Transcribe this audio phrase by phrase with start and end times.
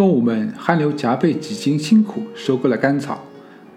[0.00, 3.22] 动物们汗流浃背，几经辛苦收割了干草，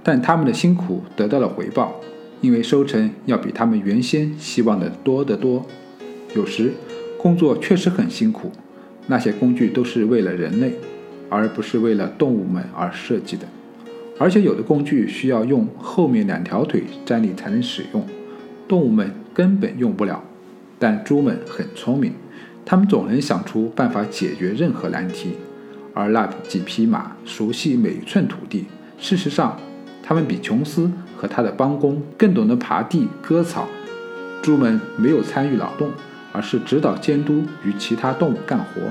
[0.01, 1.99] 但他们的辛苦得到了回报，
[2.39, 5.65] 因为收成要比他们原先希望的多得多。
[6.33, 6.71] 有时
[7.17, 8.49] 工作确实很辛苦，
[9.07, 10.75] 那些工具都是为了人类，
[11.27, 13.45] 而不是为了动物们而设计的。
[14.17, 18.01] 而且有的工具需要用后面两条腿站立才能使用，
[18.65, 20.23] 动物们根本用不了。
[20.79, 22.13] 但猪们很聪明，
[22.63, 25.31] 他们总能想出办法解决任何难题。
[25.93, 28.65] 而那几匹马熟悉每一寸土地，
[28.97, 29.57] 事实上，
[30.01, 33.67] 他们比琼斯和他的帮工更懂得耙地割草。
[34.41, 35.89] 猪们没有参与劳动，
[36.31, 38.81] 而是指导监督与其他动物干活。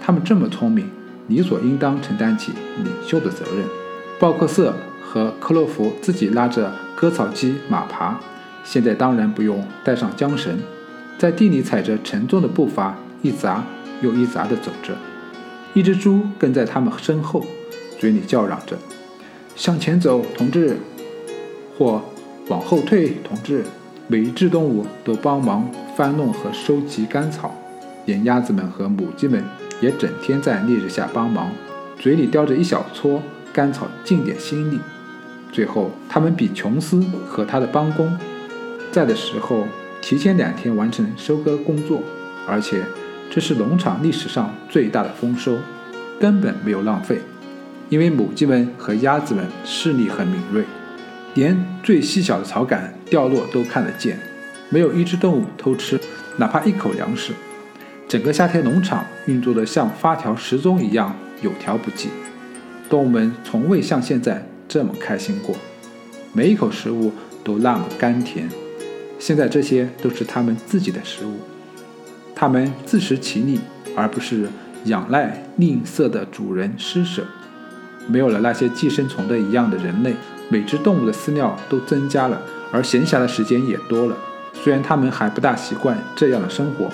[0.00, 0.88] 他们这么聪明，
[1.26, 2.52] 理所应当承担起
[2.84, 3.64] 领袖的责任。
[4.20, 8.14] 鲍克瑟和克洛弗自己拉着割草机马耙，
[8.62, 10.58] 现在当然不用带上缰绳，
[11.16, 13.64] 在地里踩着沉重的步伐，一砸
[14.02, 14.94] 又一砸地走着。
[15.78, 17.46] 一只猪跟在他们身后，
[18.00, 18.76] 嘴里叫嚷着
[19.54, 20.76] ：“向前走，同志！”
[21.78, 22.02] 或
[22.50, 23.64] “往后退，同志！”
[24.08, 27.54] 每一只动物都帮忙翻弄和收集干草，
[28.06, 29.44] 连鸭子们和母鸡们
[29.80, 31.52] 也整天在烈日下帮忙，
[31.96, 34.80] 嘴里叼着一小撮干草，尽点心力。
[35.52, 38.18] 最后，他们比琼斯和他的帮工
[38.90, 39.68] 在的时候
[40.02, 42.02] 提前两天完成收割工作，
[42.48, 42.82] 而且。
[43.30, 45.58] 这是农场历史上最大的丰收，
[46.18, 47.18] 根本没有浪费，
[47.88, 50.64] 因为母鸡们和鸭子们视力很敏锐，
[51.34, 54.18] 连最细小的草杆掉落都看得见，
[54.70, 56.00] 没有一只动物偷吃
[56.38, 57.32] 哪怕一口粮食。
[58.08, 62.10] 整个夏天，农场运作的像发条时钟一样有条不紊，
[62.88, 65.54] 动物们从未像现在这么开心过，
[66.32, 67.12] 每一口食物
[67.44, 68.48] 都那么甘甜。
[69.18, 71.36] 现在这些都是它们自己的食物。
[72.40, 73.58] 他们自食其力，
[73.96, 74.48] 而不是
[74.84, 77.24] 仰赖吝啬的主人施舍。
[78.06, 80.14] 没有了那些寄生虫的一样的人类，
[80.48, 84.16] 每只动物的饲料都增加了，而闲暇的时间也多了。
[84.54, 86.88] 虽然他们还不大习惯这样的生活，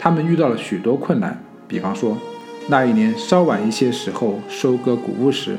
[0.00, 1.40] 他们遇到了许多困难。
[1.68, 2.18] 比方说，
[2.66, 5.56] 那一年稍晚一些时候收割谷物时，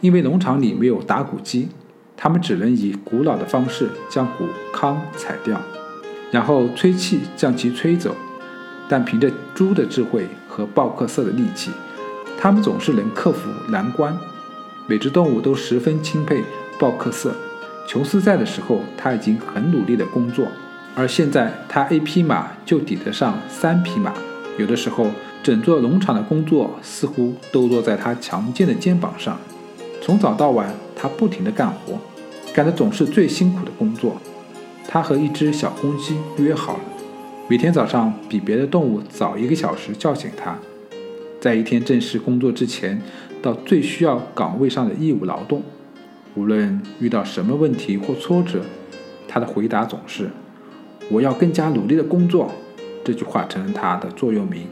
[0.00, 1.68] 因为农场里没有打谷机，
[2.16, 5.60] 他们只能以古老的方式将谷糠采掉，
[6.30, 8.16] 然后吹气将其吹走。
[8.92, 11.70] 但凭着猪的智慧和鲍克瑟的力气，
[12.38, 14.14] 他们总是能克服难关。
[14.86, 16.44] 每只动物都十分钦佩
[16.78, 17.34] 鲍克瑟。
[17.88, 20.46] 琼斯在的时候，他已经很努力的工作，
[20.94, 24.12] 而现在他一匹马就抵得上三匹马。
[24.58, 25.06] 有的时候，
[25.42, 29.38] 整座农场的工作似乎都落在他强健的肩膀上。
[30.02, 31.98] 从早到晚，他不停地干活，
[32.52, 34.20] 干的总是最辛苦的工作。
[34.86, 36.80] 他和一只小公鸡约好了。
[37.52, 40.56] 每天早上比别的动物早一个小时叫醒它，
[41.38, 42.98] 在一天正式工作之前，
[43.42, 45.62] 到最需要岗位上的义务劳动。
[46.34, 48.62] 无论遇到什么问题或挫折，
[49.28, 50.30] 他的回答总是
[51.12, 52.50] ：“我要更加努力的工作。”
[53.04, 54.66] 这句话成了他的座右铭。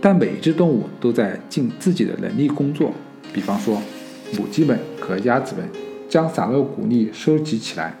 [0.00, 2.92] 但每一只动物都在尽自己的能力工作。
[3.32, 3.82] 比方说，
[4.36, 5.68] 母鸡们和鸭子们
[6.08, 7.96] 将散落谷粒收集起来，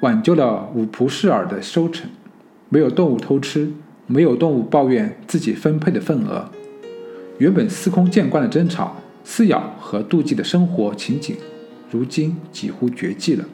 [0.00, 2.10] 挽救了五普氏尔的收成。
[2.68, 3.70] 没有动物偷吃，
[4.06, 6.50] 没有动物抱怨自己分配的份额。
[7.38, 11.36] 原本司空见惯的争吵、撕咬和妒忌的生活情景，
[11.90, 13.44] 如今几乎绝迹了。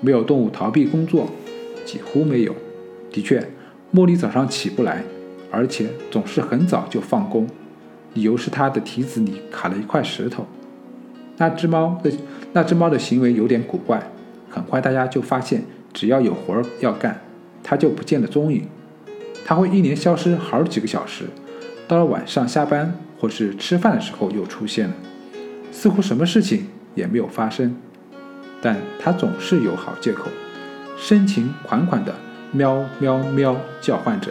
[0.00, 1.28] 没有动物逃避工作，
[1.84, 2.54] 几乎没有。
[3.10, 3.48] 的确，
[3.94, 5.04] 茉莉早上起不来，
[5.50, 7.46] 而且总是很早就放工，
[8.12, 10.44] 理由是她的蹄子里卡了一块石头。
[11.38, 12.12] 那只猫的
[12.52, 14.10] 那只猫的行为有点古怪。
[14.50, 17.20] 很快，大家就发现，只要有活儿要干。
[17.64, 18.68] 他就不见了踪影，
[19.44, 21.24] 他会一连消失好几个小时，
[21.88, 24.94] 到了晚上下班或是吃饭的时候又出现了，
[25.72, 27.74] 似乎什么事情也没有发生，
[28.60, 30.28] 但他总是有好借口，
[30.98, 32.14] 深情款款的
[32.52, 34.30] 喵喵喵叫唤着，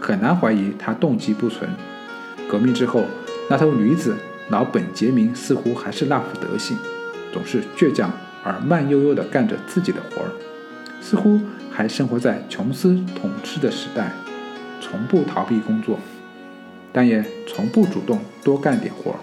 [0.00, 1.68] 很难怀疑他动机不纯。
[2.48, 3.04] 革命之后，
[3.50, 4.16] 那头驴子
[4.48, 6.78] 老本杰明似乎还是那副德行，
[7.30, 8.10] 总是倔强
[8.42, 10.30] 而慢悠悠地干着自己的活儿，
[11.02, 11.38] 似乎。
[11.76, 14.12] 还生活在琼斯统治的时代，
[14.80, 15.98] 从不逃避工作，
[16.92, 19.16] 但也从不主动多干点活。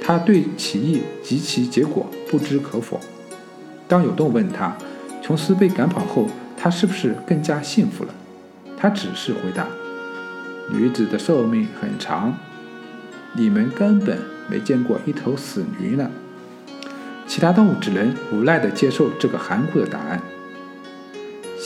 [0.00, 3.00] 他对起义及其结果不知可否。
[3.88, 4.76] 当有动物问他，
[5.20, 8.14] 琼斯被赶跑后，他是不是更加幸福了？
[8.76, 9.66] 他只是回答
[10.70, 12.38] ：“女子的寿命很长，
[13.32, 14.16] 你们根本
[14.48, 16.08] 没见过一头死驴呢。”
[17.26, 20.22] 其他动物只能无奈地接受这个含糊的答案。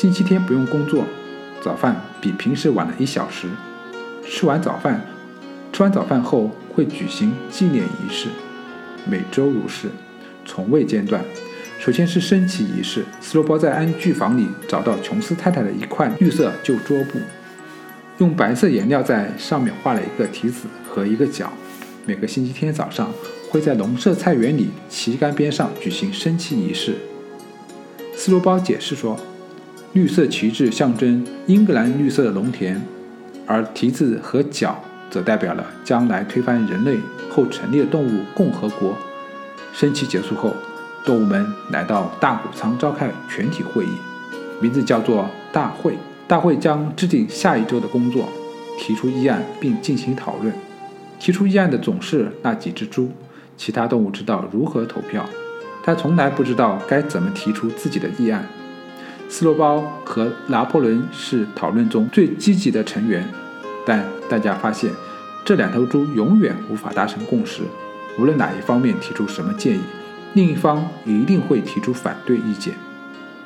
[0.02, 1.04] 星期天不用工作，
[1.62, 3.46] 早饭比平时晚了一小时。
[4.26, 5.00] 吃完早饭，
[5.72, 8.26] 吃完早饭后会举行纪念仪式，
[9.08, 9.86] 每周如是，
[10.44, 11.24] 从未间断。
[11.78, 17.20] 首先是升旗仪式，斯洛包在安居房里找到琼斯太太的一块绿色旧桌布，
[18.18, 21.52] 用白色颜料在上面画了一个蹄子和一个角。
[22.06, 23.08] 每个星期天早上
[23.50, 26.96] 会在农舍菜园里旗杆边上举行升旗仪式。
[28.16, 29.16] 斯洛包解释说，
[29.92, 32.80] 绿色旗帜象征英格兰绿色的农田，
[33.46, 36.98] 而蹄子和脚则代表了将来推翻人类
[37.30, 38.96] 后成立的动物共和国。
[39.72, 40.54] 升旗结束后。
[41.04, 43.88] 动物们来到大谷仓召开全体会议，
[44.60, 45.98] 名字叫做大会。
[46.28, 48.28] 大会将制定下一周的工作，
[48.78, 50.54] 提出议案并进行讨论。
[51.18, 53.10] 提出议案的总是那几只猪，
[53.56, 55.28] 其他动物知道如何投票，
[55.84, 58.46] 但从来不知道该怎么提出自己的议案。
[59.32, 63.26] 斯洛包和拿破仑是讨论中最积极的成员，
[63.86, 64.90] 但大家发现
[65.42, 67.62] 这两头猪永远无法达成共识，
[68.18, 69.80] 无论哪一方面提出什么建议。
[70.34, 72.74] 另一方一定会提出反对意见，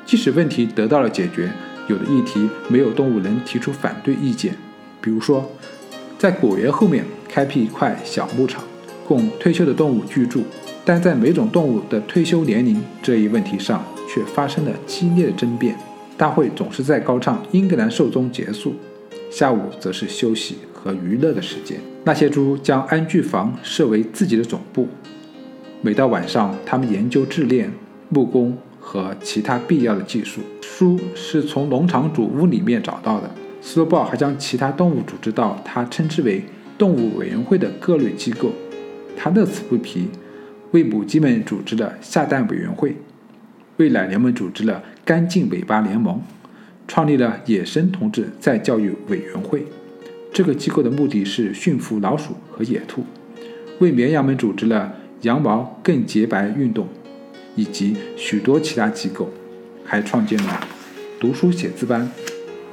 [0.04, 1.52] 即使问题得到了解决，
[1.86, 4.56] 有的议题没有动物能提出反对意见。
[5.00, 5.48] 比如说，
[6.18, 8.60] 在果园后面开辟一块小牧场，
[9.06, 10.42] 供退休的动物居住，
[10.84, 15.76] 但在每种动物的退休年龄这一问题上却发生了激烈的争辩。
[16.16, 18.74] 大会总是在高唱《英格兰寿终》结束，
[19.30, 21.78] 下午则是休息和娱乐的时间。
[22.04, 24.88] 那些猪将安居房设为自己的总部。
[25.82, 27.70] 每到晚上，他们研究制炼、
[28.08, 30.40] 木工和其他必要的技术。
[30.62, 33.30] 书是从农场主屋里面找到的。
[33.60, 36.42] 斯洛鲍还将其他动物组织到他称之为
[36.78, 38.50] “动物委员会”的各类机构。
[39.16, 40.08] 他乐此不疲，
[40.70, 42.96] 为母鸡们组织了下蛋委员会，
[43.76, 46.20] 为奶牛们组织了干净尾巴联盟，
[46.88, 49.66] 创立了野生同志再教育委员会。
[50.32, 53.04] 这个机构的目的是驯服老鼠和野兔，
[53.80, 54.94] 为绵羊们组织了。
[55.22, 56.86] 羊毛更洁白运动，
[57.54, 59.30] 以及许多其他机构，
[59.82, 60.60] 还创建了
[61.18, 62.08] 读书写字班。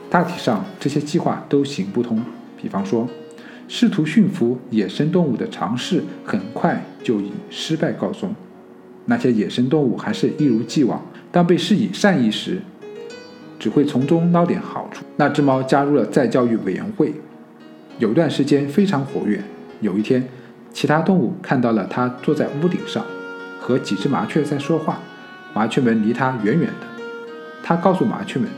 [0.09, 2.21] 大体上，这些计划都行不通。
[2.61, 3.09] 比方说，
[3.69, 8.35] 试图驯服野生动物的尝试很快就以失败告终。
[9.05, 12.61] 那些野生动物还是一如既往，当被施以善意时，
[13.59, 15.03] 只会从中捞点好处。
[15.17, 17.13] 那只猫加入了再教育委员会，
[17.99, 19.43] 有段时间非常活跃。
[19.81, 20.27] 有一天。
[20.75, 23.05] 其他动物看到了它坐在屋顶上，
[23.61, 24.97] 和几只麻雀在说话。
[25.53, 26.87] 麻雀们离它远远的。
[27.61, 28.49] 它告诉麻雀们，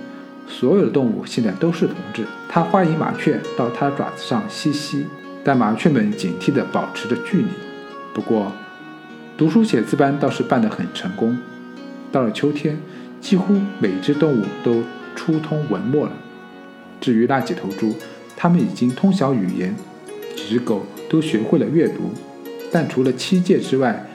[0.47, 2.23] 所有的动物现在都是同志。
[2.47, 5.05] 它欢迎麻雀到它爪子上嬉戏，
[5.43, 7.49] 但麻雀们警惕地保持着距离。
[8.13, 8.49] 不过，
[9.37, 11.37] 读书写字班倒是办得很成功。
[12.11, 12.77] 到了秋天，
[13.21, 14.83] 几乎每只动物都
[15.15, 16.11] 初通文墨了。
[16.99, 17.95] 至于那几头猪，
[18.35, 19.75] 它们已经通晓语言。
[20.35, 20.85] 几只狗。
[21.07, 22.11] 都学会了阅读，
[22.71, 24.07] 但除了七戒之外，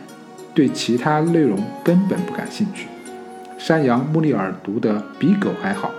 [0.52, 2.88] 对其他内容根本不感兴趣。
[3.56, 5.92] 山羊穆利尔读得比狗还好，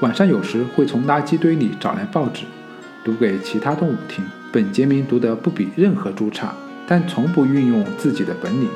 [0.00, 2.42] 晚上有时会从垃圾堆里找来报纸，
[3.04, 4.24] 读给其他动物听。
[4.52, 6.52] 本杰明读得不比任何猪差，
[6.92, 8.68] 但从不运用自己的本领。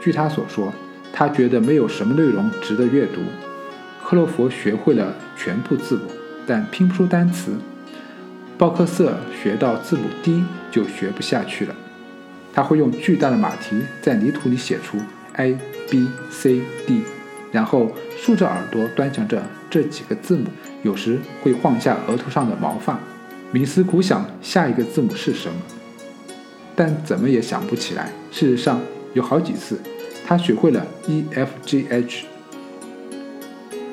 [0.00, 0.72] 据他所说，
[1.12, 3.20] 他觉得没有什么内容值得阅读。
[4.00, 6.02] 克洛弗学会了全部字母，
[6.46, 7.50] 但拼不出单词。
[8.56, 11.74] 鲍克瑟学到字母 D 就学不下去了，
[12.54, 14.98] 他会用巨大的马蹄在泥土里写出
[15.32, 15.58] A
[15.90, 17.02] B C D，
[17.50, 20.44] 然后竖着耳朵端详着这几个字母，
[20.84, 23.00] 有时会晃下额头上的毛发，
[23.52, 25.56] 冥思苦想下一个字母是什么，
[26.74, 28.10] 但怎么也想不起来。
[28.30, 28.80] 事实上，
[29.14, 29.78] 有好几次
[30.26, 32.24] 他学会了 E F G H，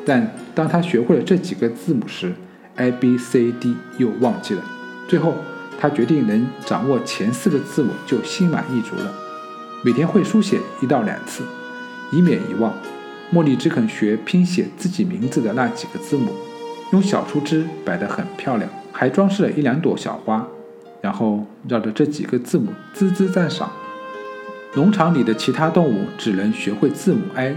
[0.05, 2.33] 但当他学会了这几个字母时
[2.77, 4.63] ，a b c d 又忘记了，
[5.07, 5.35] 最后
[5.79, 9.13] 他决定能掌握前四个字母就心满意足了。
[9.83, 11.43] 每天会书写一到两次，
[12.11, 12.73] 以免遗忘。
[13.31, 16.31] 茉莉只肯学拼写自己名字的那几个字母，
[16.91, 20.47] 用小树枝摆得很漂亮，还装饰了一两朵小花，
[21.01, 23.71] 然后绕着这几个字母滋滋赞赏。
[24.73, 27.55] 农场里的其他动物只能学会字母 i，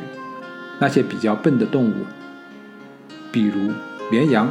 [0.78, 1.94] 那些比较笨的动物，
[3.30, 3.70] 比如
[4.10, 4.48] 绵羊。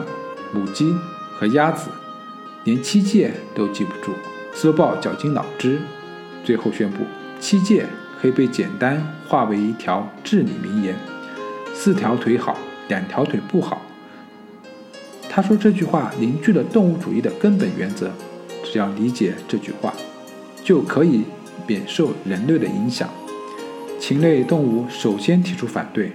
[0.54, 0.94] 母鸡
[1.40, 1.90] 和鸭子
[2.66, 4.12] 连七戒都记不住，
[4.52, 5.80] 斯洛鲍绞尽脑汁，
[6.44, 7.06] 最后宣布
[7.40, 7.86] 七戒
[8.22, 10.94] 可以被简单化为一条至理名言：
[11.74, 12.58] 四条腿好，
[12.90, 13.82] 两条腿不好。
[15.30, 18.12] 他说这句话凝聚了动物主义的根本原则，
[18.72, 19.94] 只要理解这句话，
[20.64, 21.24] 就可以
[21.68, 23.10] 免受人类的影响。
[24.00, 26.12] 禽类动物首先提出反对，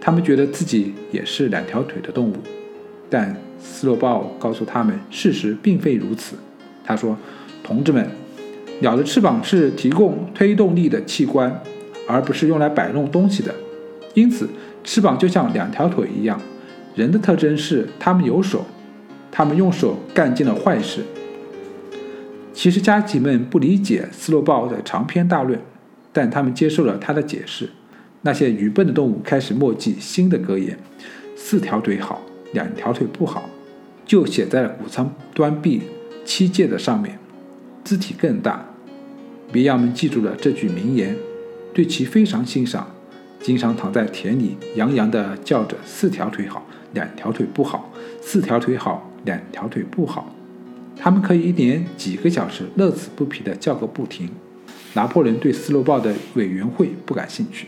[0.00, 2.34] 他们觉得自己也是两条腿的动物，
[3.10, 3.36] 但。
[3.66, 6.36] 斯洛鲍告诉他们，事实并非如此。
[6.84, 7.16] 他说，
[7.62, 8.06] 同志们，
[8.80, 11.62] 鸟的翅膀是提供推动力的器官，
[12.06, 13.54] 而不是用来摆弄东西的。
[14.12, 14.46] 因此，
[14.82, 16.38] 翅膀就像两条腿一样。
[16.94, 18.66] 人的特征是，他们有手，
[19.32, 21.02] 他们用手干尽了坏事。
[22.54, 25.60] 其实，家禽们不理解斯洛鲍的长篇大论，
[26.12, 27.68] 但他们接受了他的解释。
[28.22, 30.78] 那些愚笨的动物开始默记新的格言：
[31.36, 33.50] 四条腿好，两条腿不好，
[34.06, 35.82] 就写在了谷仓端壁
[36.24, 37.18] 七界的上面，
[37.82, 38.64] 字体更大。
[39.52, 41.16] 绵羊们记住了这句名言，
[41.74, 42.86] 对其非常欣赏，
[43.40, 47.92] 经常躺在田里洋洋地叫着：“四条腿好。”两条腿不好，
[48.22, 50.32] 四条腿好，两条腿不好。
[50.96, 54.28] 他们可以一连几个小时乐此不疲地叫个不停。
[54.94, 57.66] 拿破仑对斯洛鲍的委员会不感兴趣，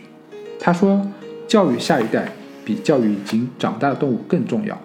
[0.59, 1.05] 他说
[1.45, 2.31] ：“教育下一代
[2.63, 4.79] 比教育已经长大的动物更重要。”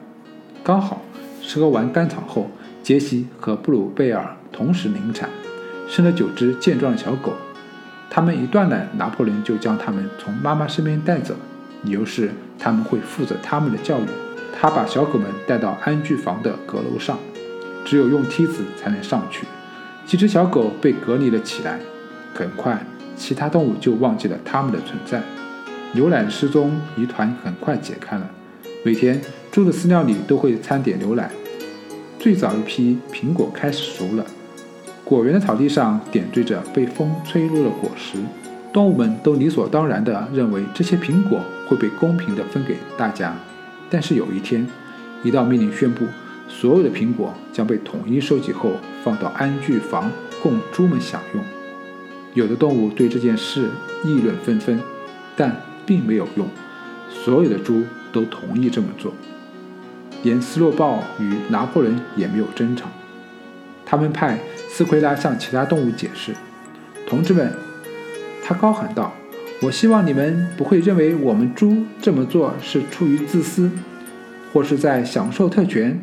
[0.65, 1.03] 刚好
[1.41, 2.51] 吃喝完干草后，
[2.83, 5.29] 杰西和布鲁贝尔同时临产，
[5.89, 7.33] 生了九只健壮的小狗。
[8.11, 11.37] 他们一断奶，拿破仑就将他们从妈妈身边带走，
[11.85, 14.05] 理由是他们会负责他们的教育。
[14.61, 17.19] 他把小狗们带到安居房的阁楼上，
[17.85, 19.47] 只有用梯子才能上去。
[20.05, 21.79] 几只小狗被隔离了起来。
[22.35, 22.85] 很快，
[23.17, 25.23] 其他动物就忘记了它们的存在。
[25.93, 28.29] 牛奶失踪疑团很快解开了。
[28.85, 29.21] 每天，
[29.51, 31.31] 猪的饲料里都会掺点牛奶。
[32.19, 34.25] 最早一批苹果开始熟了，
[35.05, 38.19] 果园的草地上点缀着被风吹落的果实。
[38.73, 43.37] 动物们都理所当然地认为这些苹果会被公平地分给大家。
[43.91, 44.67] 但是有一天，
[45.23, 46.07] 一道命令宣布，
[46.61, 51.43] 所有的苹果将被统一收集后放到安具房供猪们享用。
[52.35, 53.69] 有的动物对这件事
[54.05, 54.79] 议论纷纷，
[55.35, 56.47] 但并没有用，
[57.09, 57.83] 所有的猪
[58.13, 59.13] 都同意这么做。
[60.23, 62.87] 连斯洛鲍与拿破仑也没有争吵。
[63.85, 66.33] 他们派斯奎拉向其他动物解释
[67.09, 67.53] ：“同志们，
[68.45, 69.13] 他高喊道。”
[69.63, 73.71] 我希望你们不会认为我们猪这么做是出于自私，
[74.53, 76.01] 或是在享受特权。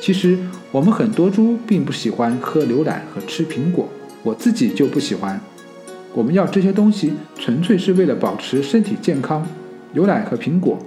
[0.00, 0.38] 其实
[0.72, 3.88] 我们很多猪并不喜欢喝牛奶和吃苹果，
[4.22, 5.38] 我自己就不喜欢。
[6.14, 9.46] 我们要这些东西纯粹是为了保持身体健康。
[9.92, 10.78] 牛奶和苹果，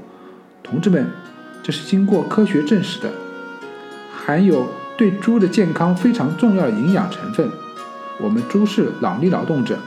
[0.63, 1.05] 同志们，
[1.61, 3.11] 这是经过科学证实的，
[4.11, 4.67] 含有
[4.97, 7.49] 对猪的健康非常重要的营养成分。
[8.21, 9.77] 我们猪是脑力劳动者。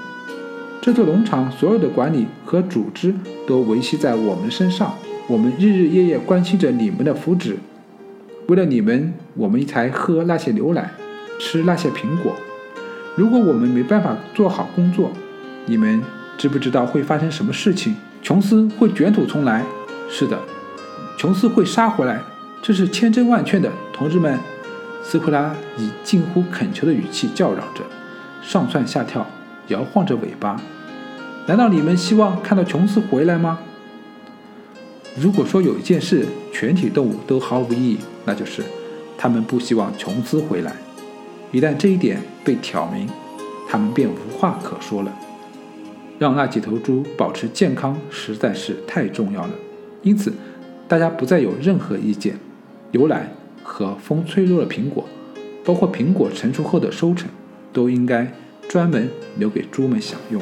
[0.81, 3.13] 这座农场所有的管理和组织
[3.47, 4.95] 都维系在我们身上，
[5.27, 7.55] 我们日日夜夜关心着你们的福祉。
[8.49, 10.93] 为了你们，我们才喝那些牛奶，
[11.41, 12.37] 吃那些苹果。
[13.17, 15.11] 如果我们没办法做好工作，
[15.65, 16.01] 你们
[16.39, 17.97] 知不知道会发生什么事情？
[18.23, 19.65] 琼斯会卷土重来。
[20.09, 20.39] 是的，
[21.19, 22.21] 琼斯会杀回来，
[22.63, 24.39] 这是千真万确的，同志们。
[25.03, 27.83] 斯库拉以近乎恳求的语气叫嚷着，
[28.43, 29.27] 上蹿下跳，
[29.69, 30.61] 摇晃着尾巴。
[31.47, 33.59] 难道你们希望看到琼斯回来吗？
[35.19, 38.63] 如果说有一件事全体动物都毫无意义，那就是
[39.17, 40.77] 他们不希望琼斯回来。
[41.53, 43.09] 一旦这一点被挑明，
[43.67, 45.19] 他们便无话可说了。
[46.19, 49.51] 让那几头猪保持健康实在是太重要了，
[50.03, 50.33] 因此
[50.87, 52.39] 大家不再有任何意见。
[52.93, 53.33] 牛奶
[53.63, 55.07] 和风吹落的苹果，
[55.65, 57.29] 包括苹果成熟后的收成，
[57.73, 58.31] 都应该
[58.69, 59.09] 专门
[59.39, 60.41] 留给猪们享用。